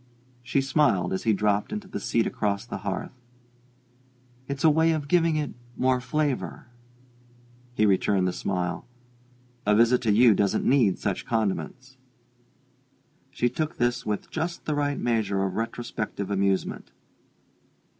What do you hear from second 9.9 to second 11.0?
to you doesn't need